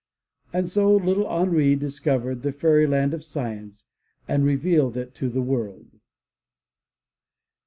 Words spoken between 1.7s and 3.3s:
dis covered the Fairyland of